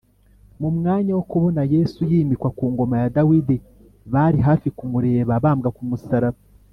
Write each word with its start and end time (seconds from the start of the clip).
mu 0.61 0.69
mwanya 0.77 1.11
wo 1.17 1.23
kubona 1.31 1.61
yesu 1.73 1.99
yimikwa 2.11 2.49
ku 2.57 2.65
ngoma 2.73 2.95
ya 3.01 3.11
dawidi, 3.17 3.57
bari 4.13 4.37
hafi 4.47 4.67
kumureba 4.77 5.31
abambwa 5.39 5.69
ku 5.77 5.83
musaraba 5.89 6.39